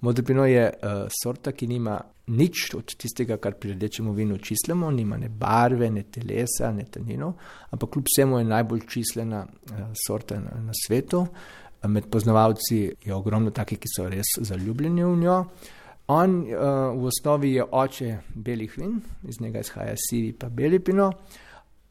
Modrpino 0.00 0.46
je 0.46 0.70
uh, 0.72 0.88
sorta, 1.22 1.52
ki 1.52 1.66
nima 1.66 2.00
nič 2.26 2.74
od 2.74 2.94
tistega, 2.94 3.36
kar 3.42 3.56
pri 3.58 3.74
rdečem 3.74 4.10
vinu 4.14 4.38
čislimo, 4.38 4.90
nima 4.90 5.16
ne 5.18 5.28
barve, 5.28 5.90
ne 5.90 6.02
telesa, 6.02 6.72
ne 6.72 6.84
tanino, 6.84 7.32
ampak 7.70 7.90
kljub 7.90 8.08
vsemu 8.08 8.38
je 8.38 8.44
najbolj 8.44 8.86
čislena 8.88 9.44
uh, 9.46 9.84
sorta 10.06 10.40
na, 10.40 10.60
na 10.68 10.76
svetu. 10.86 11.26
Med 11.88 12.06
poznavalci 12.10 12.92
je 13.04 13.14
ogromno 13.14 13.50
takih, 13.50 13.80
ki 13.82 13.90
so 13.90 14.06
res 14.08 14.36
zaljubljeni 14.38 15.04
v 15.04 15.16
njo. 15.18 15.38
On 16.14 16.36
uh, 16.42 16.92
v 16.94 17.08
osnovi 17.10 17.56
je 17.56 17.64
oče 17.64 18.18
belih 18.34 18.74
vin, 18.78 19.00
iz 19.28 19.40
njega 19.40 19.64
izhaja 19.64 19.96
sivi 19.98 20.32
pa 20.32 20.48
beli 20.48 20.78
pino 20.78 21.10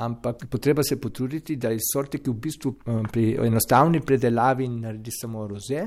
ampak 0.01 0.45
potreba 0.49 0.83
se 0.83 0.99
potruditi, 1.01 1.55
da 1.55 1.71
iz 1.71 1.85
sorte, 1.93 2.19
ki 2.21 2.31
v 2.31 2.39
bistvu 2.41 2.73
eh, 2.73 2.99
pri 3.11 3.25
enostavni 3.47 4.01
predelavi 4.01 4.67
naredi 4.67 5.13
samo 5.13 5.45
roze, 5.47 5.85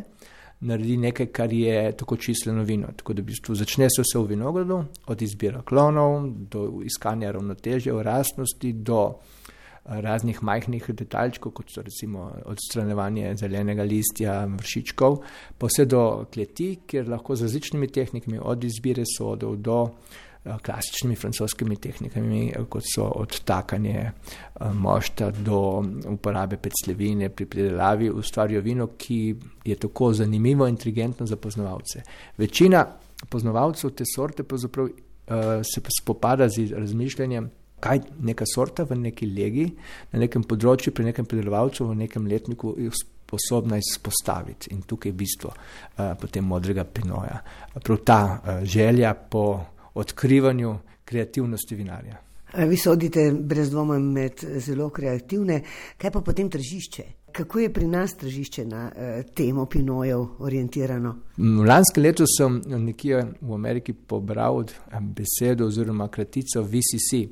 naredi 0.64 0.96
nekaj, 0.96 1.26
kar 1.26 1.52
je 1.52 1.92
tako 1.96 2.16
čisleno 2.16 2.62
vino. 2.62 2.88
Tako 2.96 3.12
da 3.12 3.22
v 3.22 3.28
bistvu 3.30 3.54
začne 3.54 3.88
se 3.90 4.02
vse 4.02 4.18
v 4.18 4.30
vinogradu, 4.32 4.84
od 5.06 5.22
izbira 5.22 5.62
klonov 5.62 6.28
do 6.50 6.80
iskanja 6.84 7.32
ravnotežja 7.32 8.02
rastnosti, 8.02 8.72
do 8.72 9.00
eh, 9.12 10.00
raznih 10.00 10.42
majhnih 10.42 10.90
detaljčkov, 10.90 11.52
kot 11.52 11.72
so 11.74 11.82
recimo 11.82 12.30
odstranjevanje 12.44 13.36
zelenega 13.36 13.84
listja, 13.84 14.44
vršičkov, 14.56 15.18
pa 15.58 15.70
vse 15.70 15.84
do 15.84 16.04
kleti, 16.32 16.74
kjer 16.86 17.08
lahko 17.08 17.36
z 17.36 17.48
različnimi 17.48 17.88
tehnikami, 17.88 18.40
od 18.42 18.64
izbire 18.64 19.04
sodov 19.16 19.56
do 19.56 19.80
klasičnimi 20.62 21.16
francoskimi 21.16 21.76
tehnikami, 21.76 22.48
eh, 22.48 22.64
kot 22.68 22.82
so 22.94 23.04
odtakanje 23.04 23.96
eh, 24.00 24.12
mošta 24.72 25.30
do 25.30 25.82
uporabe 26.08 26.56
peclevine 26.56 27.28
pri 27.28 27.46
pridelavi, 27.46 28.10
ustvarijo 28.10 28.60
vino, 28.60 28.86
ki 28.86 29.36
je 29.64 29.76
tako 29.76 30.12
zanimivo 30.12 30.66
in 30.66 30.74
inteligentno 30.74 31.26
za 31.26 31.36
poznavalce. 31.36 32.02
Večina 32.38 32.86
poznavalcev 33.28 33.90
te 33.90 34.04
sorte 34.14 34.42
pravzaprav 34.42 34.88
se 35.64 35.80
spopada 36.00 36.48
z 36.48 36.66
razmišljanjem, 36.76 37.50
kaj 37.80 38.00
neka 38.20 38.44
sorta 38.48 38.84
v 38.88 38.96
neki 38.96 39.28
legi, 39.32 39.66
na 40.12 40.22
nekem 40.24 40.44
področju, 40.44 40.92
pri 40.92 41.10
nekem 41.10 41.28
pridelovalcu, 41.28 41.86
v 41.88 41.96
nekem 42.04 42.26
letniku 42.28 42.74
je 42.80 42.90
sposobna 42.92 43.78
izpostaviti. 43.80 44.72
In 44.74 44.82
tukaj 44.88 45.10
je 45.10 45.18
bistvo 45.18 45.52
uh, 45.52 46.14
potem 46.20 46.44
modrega 46.44 46.84
pinoja. 46.84 47.40
Prav 47.74 48.02
ta 48.06 48.20
uh, 48.24 48.64
želja 48.64 49.14
po 49.14 49.73
odkrivanju 49.94 50.78
kreativnosti 51.04 51.74
vinarja. 51.74 52.18
Vi 52.56 52.76
sodite 52.76 53.32
brez 53.40 53.70
dvoma 53.70 53.98
med 53.98 54.44
zelo 54.56 54.88
kreativne, 54.90 55.62
kaj 55.98 56.10
pa 56.10 56.20
potem 56.20 56.50
tržišče? 56.50 57.02
Kako 57.32 57.58
je 57.58 57.72
pri 57.72 57.86
nas 57.86 58.14
tržišče 58.16 58.64
na 58.64 58.90
eh, 58.96 59.22
temo 59.34 59.66
pinojev 59.66 60.26
orientirano? 60.38 61.16
Lansko 61.66 62.00
leto 62.00 62.24
sem 62.38 62.60
nekje 62.66 63.24
v 63.40 63.54
Ameriki 63.54 63.92
pobral 63.92 64.64
besedo 65.00 65.66
oziroma 65.66 66.08
kratico 66.08 66.62
VCC. 66.62 67.26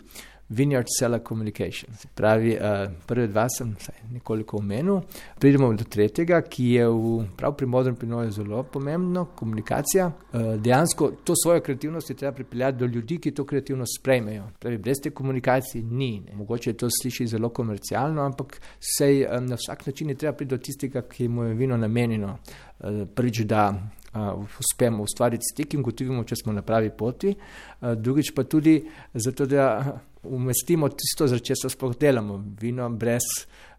Vineyard 0.53 0.87
Seller 0.99 1.21
Communication. 1.29 1.91
Pravi, 2.15 2.57
uh, 2.57 2.91
prve 3.07 3.27
dva 3.27 3.47
sem 3.49 3.75
nekoliko 4.13 4.57
omenil, 4.57 5.01
pridemo 5.41 5.73
do 5.75 5.85
tretjega, 5.85 6.43
ki 6.43 6.67
je 6.77 6.89
v, 6.89 7.13
prav 7.37 7.57
pri 7.57 7.67
modrem 7.67 7.97
pinoju 7.97 8.31
zelo 8.31 8.63
pomembno, 8.63 9.25
komunikacija. 9.37 10.07
Uh, 10.09 10.55
dejansko 10.61 11.11
to 11.25 11.37
svojo 11.43 11.61
kreativnost 11.61 12.11
je 12.11 12.17
treba 12.17 12.35
pripeljati 12.37 12.79
do 12.79 12.87
ljudi, 12.87 13.19
ki 13.19 13.35
to 13.35 13.47
kreativnost 13.47 14.01
sprejmejo. 14.01 14.51
Pravi, 14.61 14.79
brez 14.79 15.01
te 15.03 15.11
komunikacije 15.11 15.85
ni. 15.85 16.13
Ne. 16.21 16.37
Mogoče 16.37 16.73
to 16.73 16.89
sliši 16.91 17.27
zelo 17.27 17.49
komercialno, 17.49 18.23
ampak 18.23 18.61
sej, 18.97 19.25
um, 19.25 19.47
na 19.47 19.57
vsak 19.57 19.87
način 19.87 20.09
je 20.09 20.15
treba 20.15 20.37
priti 20.37 20.51
do 20.51 20.59
tistega, 20.59 21.03
ki 21.03 21.29
mu 21.29 21.45
je 21.45 21.55
vino 21.55 21.77
namenjeno. 21.77 22.37
Uh, 22.79 23.09
prvič, 23.15 23.45
da 23.49 23.73
uh, 24.15 24.45
uspemo 24.61 25.03
ustvariti 25.03 25.53
stik 25.53 25.75
in 25.75 25.83
gotovimo, 25.83 26.25
če 26.25 26.37
smo 26.43 26.53
na 26.53 26.63
pravi 26.63 26.91
poti, 26.91 27.35
uh, 27.35 27.93
drugič 27.97 28.33
pa 28.35 28.45
tudi 28.45 28.79
zato, 29.15 29.47
da 29.47 30.01
umestimo 30.23 30.89
tisto, 30.89 31.27
za 31.27 31.39
česar 31.39 31.71
sploh 31.71 31.97
delamo. 31.99 32.45
Vino 32.61 32.89
brez 32.89 33.27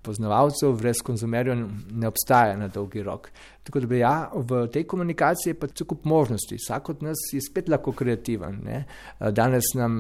poznavalcev, 0.04 0.76
brez 0.76 1.00
konzumerjev 1.04 1.62
ne 1.92 2.08
obstaja 2.08 2.58
na 2.58 2.68
dolgi 2.68 3.04
rok. 3.04 3.30
Tako 3.64 3.80
da 3.80 3.88
bi 3.88 4.00
ja, 4.00 4.32
v 4.36 4.66
tej 4.68 4.84
komunikaciji 4.84 5.56
pa 5.56 5.70
cel 5.72 5.88
kup 5.88 6.04
možnosti. 6.06 6.60
Vsak 6.60 6.90
od 6.90 7.04
nas 7.08 7.22
je 7.32 7.42
spet 7.42 7.70
lahko 7.72 7.94
kreativen. 7.96 8.60
Ne? 8.66 8.84
Danes 9.32 9.72
nam 9.80 9.94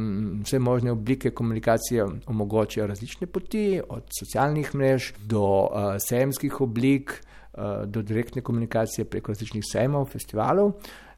vse 0.44 0.60
možne 0.60 0.92
oblike 0.92 1.32
komunikacije 1.32 2.06
omogočajo 2.28 2.88
različne 2.88 3.28
poti, 3.28 3.82
od 3.90 4.04
socialnih 4.20 4.76
mrež 4.76 5.14
do 5.24 5.44
uh, 5.44 5.96
sejemskih 6.04 6.62
oblik. 6.62 7.22
Eh, 7.58 7.86
do 7.86 8.02
direktne 8.02 8.42
komunikacije 8.42 9.06
preko 9.06 9.32
različnih 9.32 9.64
sejmov, 9.72 10.08
festivalov. 10.10 10.72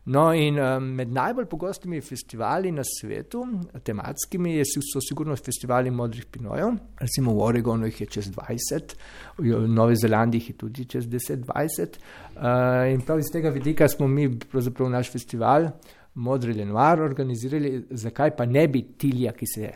No, 0.05 0.33
in 0.33 0.59
um, 0.59 0.83
med 0.83 1.13
najbolj 1.15 1.45
pogostimi 1.45 2.01
festivali 2.01 2.71
na 2.71 2.83
svetu, 2.83 3.45
tematskimi, 3.83 4.59
so 4.65 4.99
sigurno 5.01 5.35
festivali 5.35 5.91
modrih 5.91 6.25
pinojev. 6.25 6.73
Recimo 6.99 7.33
v 7.33 7.45
Oregonu 7.45 7.87
jih 7.87 8.01
je 8.01 8.07
čez 8.17 8.27
20, 8.35 8.95
v 9.37 9.61
Novi 9.67 9.95
Zelandiji 9.95 10.41
jih 10.41 10.49
je 10.49 10.57
tudi 10.57 10.85
čez 10.85 11.07
10-20. 11.07 11.97
Uh, 12.35 12.91
in 12.91 13.01
prav 13.07 13.23
iz 13.23 13.31
tega 13.31 13.49
vidika 13.49 13.87
smo 13.87 14.07
mi, 14.07 14.27
pravzaprav 14.39 14.91
naš 14.91 15.11
festival, 15.11 15.69
Modri 16.15 16.53
Lenoir, 16.53 17.01
organizirali, 17.01 17.85
zakaj 17.89 18.35
pa 18.35 18.45
ne 18.45 18.67
bi 18.67 18.83
Tilja, 18.97 19.31
ki 19.31 19.51
se 19.55 19.71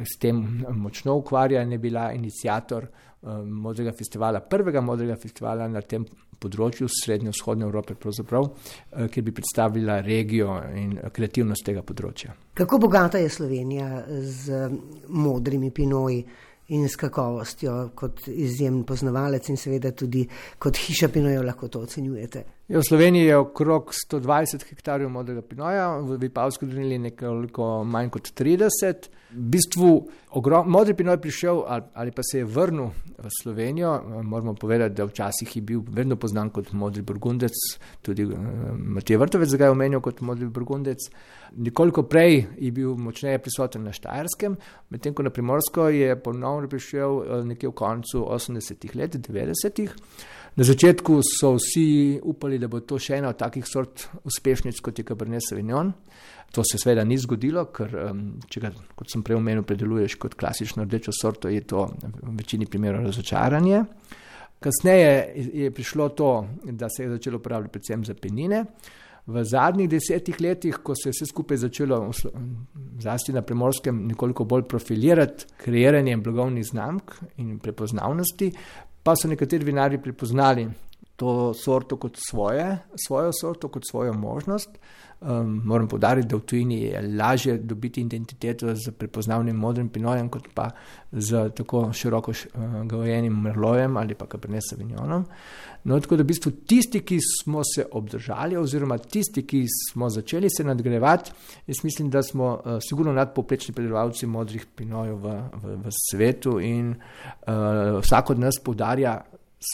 s 0.00 0.16
tem 0.16 0.38
močno 0.72 1.18
ukvarja, 1.20 1.60
ne 1.68 1.76
bila 1.78 2.06
inicijator 2.16 2.86
uh, 2.86 3.07
Eh, 3.07 3.07
modrega 3.44 3.92
festivala, 3.92 4.40
prvega 4.40 4.80
modrega 4.80 5.16
festivala 5.16 5.68
na 5.68 5.80
tem 5.82 6.04
področju 6.38 6.86
srednjo-vzhodne 6.88 7.66
Evrope, 7.66 7.94
eh, 7.94 9.08
ki 9.08 9.22
bi 9.22 9.32
predstavila 9.32 10.00
regijo 10.00 10.54
in 10.74 10.98
kreativnost 11.12 11.64
tega 11.64 11.82
področja. 11.82 12.34
Kako 12.54 12.78
bogata 12.78 13.18
je 13.18 13.28
Slovenija 13.28 14.04
z 14.22 14.68
modrimi 15.08 15.70
pinoji? 15.70 16.24
In 16.70 16.84
s 16.84 16.96
kakovostjo, 17.00 17.92
kot 17.94 18.26
izjemen 18.28 18.82
poznavalec, 18.84 19.48
in 19.48 19.56
seveda 19.56 19.90
tudi 19.96 20.28
kot 20.58 20.76
hiša 20.76 21.08
Pinoja, 21.08 21.40
lahko 21.40 21.68
to 21.68 21.80
ocenjujete. 21.80 22.57
V 22.68 22.82
Sloveniji 22.84 23.24
je 23.24 23.36
okrog 23.36 23.92
120 24.12 24.66
hektarjev 24.68 25.08
modrega 25.08 25.40
pinoja, 25.40 25.86
v 26.04 26.18
Vipavski 26.20 26.66
dolini 26.68 26.98
nekaj 27.00 27.30
manj 27.88 28.10
kot 28.12 28.28
30. 28.36 29.08
V 29.32 29.44
bistvu 29.54 29.88
ogrom, 30.36 30.68
modri 30.68 30.92
pinoj 30.96 31.16
prišel 31.16 31.62
ali, 31.64 31.86
ali 31.94 32.12
pa 32.12 32.22
se 32.22 32.42
je 32.42 32.44
vrnil 32.44 32.90
v 33.16 33.32
Slovenijo. 33.42 33.94
Moramo 34.22 34.52
povedati, 34.54 34.94
da 34.94 35.08
včasih 35.08 35.56
je 35.56 35.62
bil 35.62 35.80
vedno 35.80 36.16
poznan 36.16 36.50
kot 36.50 36.72
modri 36.72 37.02
burgundec, 37.02 37.56
tudi 38.02 38.24
uh, 38.24 38.36
Matej 38.76 39.16
Vrtovec 39.16 39.56
ga 39.56 39.64
je 39.64 39.72
omenil 39.72 40.04
kot 40.04 40.20
modri 40.20 40.48
burgundec. 40.52 41.08
Nekoliko 41.56 42.04
prej 42.04 42.42
je 42.58 42.72
bil 42.72 42.96
močneje 43.00 43.38
prisoten 43.38 43.88
na 43.88 43.96
Štajerskem, 43.96 44.58
medtem 44.90 45.16
ko 45.16 45.24
na 45.24 45.32
Primorsko 45.32 45.88
je 45.88 46.20
ponovno 46.20 46.68
prišel 46.68 47.16
uh, 47.16 47.44
nekje 47.48 47.72
v 47.72 47.78
koncu 47.80 48.28
80-ih 48.28 48.96
let, 48.96 49.16
90-ih. 49.16 49.96
Na 50.58 50.64
začetku 50.64 51.20
so 51.22 51.52
vsi 51.54 52.18
upali, 52.22 52.56
da 52.58 52.66
bo 52.66 52.80
to 52.82 52.96
še 52.98 53.20
ena 53.20 53.28
od 53.30 53.38
takih 53.38 53.62
sort 53.62 54.08
uspešnic 54.26 54.80
kot 54.82 54.98
je 54.98 55.04
Cabernet 55.06 55.44
Sauvignon. 55.46 55.92
To 56.50 56.64
se 56.66 56.80
seveda 56.82 57.04
ni 57.06 57.14
zgodilo, 57.20 57.68
ker 57.70 57.92
če 58.50 58.62
ga, 58.64 58.72
kot 58.98 59.12
sem 59.12 59.22
prej 59.22 59.38
omenil, 59.38 59.62
predeluješ 59.68 60.16
kot 60.18 60.34
klasično 60.40 60.82
rdečo 60.82 61.14
sorto, 61.14 61.52
je 61.52 61.62
to 61.62 61.84
v 62.02 62.34
večini 62.40 62.66
primerov 62.66 63.06
razočaranje. 63.06 63.84
Kasneje 64.58 65.12
je 65.62 65.70
prišlo 65.70 66.08
to, 66.18 66.32
da 66.74 66.90
se 66.90 67.04
je 67.04 67.12
začelo 67.14 67.38
uporabljati 67.38 67.76
predvsem 67.76 68.08
za 68.08 68.18
penine. 68.18 68.64
V 69.28 69.42
zadnjih 69.44 69.90
desetih 69.92 70.40
letih, 70.40 70.78
ko 70.82 70.94
se 70.96 71.10
je 71.10 71.12
vse 71.12 71.26
skupaj 71.28 71.58
začelo, 71.68 71.98
zlasti 72.98 73.34
na 73.36 73.42
primorskem, 73.44 74.06
nekoliko 74.08 74.46
bolj 74.48 74.64
profilirati, 74.66 75.44
kreiranje 75.60 76.16
blagovnih 76.16 76.64
znamk 76.64 77.12
in 77.36 77.58
prepoznavnosti, 77.60 78.48
pa 79.02 79.16
so 79.16 79.28
nekateri 79.28 79.64
vinari 79.64 79.98
prepoznali 79.98 80.68
to 81.18 81.54
sorto 81.54 81.96
kot 81.96 82.16
svoje, 82.28 82.78
svojo 83.06 83.32
sorto 83.32 83.68
kot 83.68 83.82
svojo 83.90 84.12
možnost. 84.14 84.78
Um, 85.20 85.62
moram 85.64 85.88
podariti, 85.88 86.28
da 86.28 86.36
v 86.36 86.44
tujini 86.46 86.76
je 86.82 87.00
lažje 87.18 87.56
dobiti 87.58 88.00
identiteto 88.00 88.70
z 88.74 88.92
prepoznavnim 88.94 89.56
modrim 89.56 89.88
pinojem, 89.88 90.28
kot 90.30 90.46
pa 90.54 90.68
z 91.12 91.48
tako 91.58 91.88
široko 91.92 92.30
uh, 92.30 92.76
gojenim 92.86 93.40
merlojem 93.42 93.96
ali 93.96 94.14
pa 94.14 94.28
kaprnesa 94.30 94.76
vinjonom. 94.78 95.24
No, 95.84 95.98
tako 96.00 96.16
da 96.16 96.22
v 96.22 96.28
bistvu 96.30 96.52
tisti, 96.70 97.00
ki 97.02 97.18
smo 97.42 97.64
se 97.66 97.88
obdržali, 97.92 98.56
oziroma 98.56 98.98
tisti, 98.98 99.42
ki 99.42 99.64
smo 99.90 100.10
začeli 100.10 100.50
se 100.56 100.64
nadgrevati, 100.64 101.32
jaz 101.66 101.82
mislim, 101.82 102.10
da 102.14 102.22
smo 102.22 102.52
uh, 102.54 102.78
sigurno 102.88 103.12
nadpoprečni 103.12 103.74
predelovalci 103.74 104.26
modrih 104.26 104.66
pinojev 104.76 105.18
v, 105.18 105.34
v, 105.64 105.76
v 105.82 105.96
svetu 105.98 106.60
in 106.60 106.94
uh, 106.94 107.98
vsak 108.06 108.30
od 108.30 108.38
nas 108.38 108.62
podarja 108.64 109.18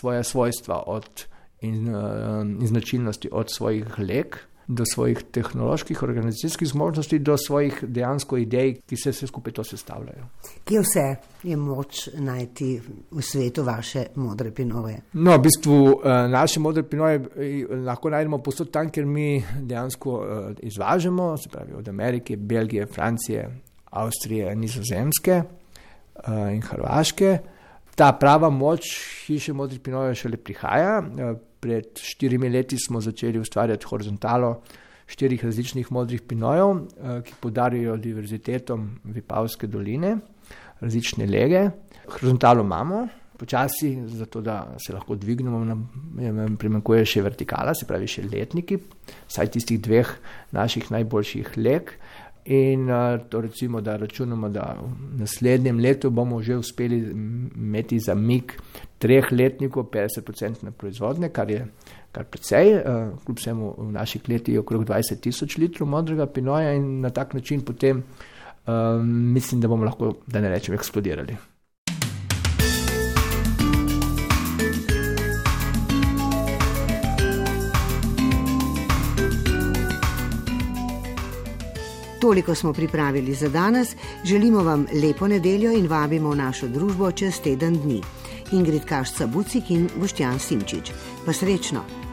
svoje 0.00 0.24
svojstva 0.24 0.82
od 0.86 1.26
in, 1.64 1.88
uh, 1.88 2.42
in 2.44 2.66
značilnosti 2.66 3.28
od 3.32 3.50
svojih 3.50 3.98
lek 3.98 4.38
do 4.66 4.84
svojih 4.84 5.22
tehnoloških, 5.30 6.02
organizacijskih 6.02 6.68
zmožnosti, 6.68 7.18
do 7.18 7.36
svojih 7.36 7.84
dejansko 7.86 8.36
idej, 8.36 8.74
ki 8.86 8.96
se 8.96 9.10
vse 9.10 9.26
skupaj 9.26 9.52
to 9.52 9.64
sestavljajo. 9.64 10.26
Kje 10.64 10.80
vse 10.80 11.04
je 11.42 11.56
moč 11.56 12.08
najti 12.14 12.80
v 13.10 13.22
svetu 13.22 13.62
vaše 13.62 14.06
modre 14.16 14.50
pinoje? 14.50 15.02
No, 15.12 15.36
v 15.36 15.42
bistvu 15.44 15.76
uh, 15.84 16.00
naše 16.30 16.60
modre 16.60 16.82
pinoje 16.82 17.20
eh, 17.20 17.76
lahko 17.84 18.10
najdemo 18.10 18.38
posod 18.38 18.70
tam, 18.70 18.90
ker 18.90 19.06
mi 19.06 19.44
dejansko 19.60 20.22
izvažamo, 20.62 21.36
se 21.36 21.48
pravi 21.48 21.72
od 21.76 21.88
Amerike, 21.88 22.36
Belgije, 22.36 22.86
Francije, 22.86 23.48
Avstrije, 23.90 24.56
Nizozemske 24.56 25.42
in 26.52 26.62
Hrvaške. 26.62 27.38
Ta 27.94 28.12
prava 28.12 28.50
moč 28.50 28.86
hiše 29.26 29.52
modrih 29.52 29.80
pinojev 29.80 30.14
šele 30.14 30.36
prihaja. 30.36 31.02
Pred 31.64 31.96
štirimi 31.96 32.50
leti 32.52 32.76
smo 32.76 33.00
začeli 33.00 33.40
ustvarjati 33.40 33.88
horizontalo 33.88 34.58
štirih 35.08 35.44
različnih 35.44 35.92
modrih 35.92 36.22
pinojev, 36.22 36.76
eh, 36.76 37.22
ki 37.24 37.34
podarijo 37.40 37.96
diverzitetom 37.96 38.88
Vipavske 39.04 39.66
doline, 39.66 40.16
različne 40.80 41.26
lege. 41.26 41.70
Horizontalo 42.08 42.64
imamo, 42.64 43.06
počasi, 43.38 43.96
zato 44.06 44.40
da 44.40 44.76
se 44.86 44.92
lahko 44.92 45.16
dvignemo, 45.16 45.64
nam 45.64 46.56
primankuje 46.60 47.04
še 47.04 47.22
vertikala, 47.22 47.74
se 47.74 47.86
pravi 47.86 48.06
še 48.06 48.26
letniki, 48.28 48.78
saj 49.28 49.50
tistih 49.56 49.80
dveh 49.80 50.10
naših 50.52 50.90
najboljših 50.90 51.56
leg. 51.56 51.96
In 52.44 52.88
to 53.28 53.40
recimo, 53.40 53.80
da 53.80 53.96
računamo, 53.96 54.48
da 54.48 54.76
v 54.80 55.20
naslednjem 55.20 55.78
letu 55.80 56.10
bomo 56.10 56.42
že 56.42 56.56
uspeli 56.56 56.98
imeti 57.56 57.98
zamik 57.98 58.58
treh 58.98 59.32
letnikov, 59.32 59.88
50% 59.92 60.70
proizvodne, 60.70 61.32
kar 61.32 61.50
je 61.50 61.66
kar 62.12 62.24
precej. 62.24 62.82
Kljub 63.24 63.38
vsemu 63.38 63.74
v 63.78 63.88
naših 63.92 64.28
letih 64.28 64.54
je 64.54 64.60
okrog 64.60 64.84
20 64.84 65.20
tisoč 65.20 65.56
litrov 65.58 65.88
modrega 65.88 66.26
pinoja 66.26 66.74
in 66.76 67.00
na 67.00 67.10
tak 67.10 67.34
način 67.34 67.64
potem 67.64 68.04
um, 68.66 69.32
mislim, 69.32 69.60
da 69.60 69.68
bomo 69.68 69.84
lahko, 69.84 70.14
da 70.26 70.40
ne 70.40 70.48
rečem, 70.48 70.74
eksplodirali. 70.74 71.36
Toliko 82.24 82.54
smo 82.54 82.72
pripravili 82.72 83.34
za 83.34 83.48
danes, 83.48 83.96
želimo 84.24 84.62
vam 84.62 84.86
lepo 85.02 85.28
nedeljo 85.28 85.72
in 85.72 85.86
vabimo 85.86 86.30
v 86.30 86.36
našo 86.36 86.68
družbo 86.68 87.12
čez 87.12 87.40
teden 87.40 87.76
dni. 87.76 88.00
Ingrid 88.52 88.84
Kašca 88.84 89.26
Bucik 89.26 89.70
in 89.70 89.90
Boštjan 89.96 90.38
Simčič. 90.38 90.92
Pa 91.26 91.32
srečno! 91.32 92.03